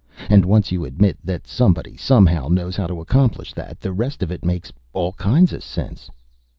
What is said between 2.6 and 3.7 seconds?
how to accomplish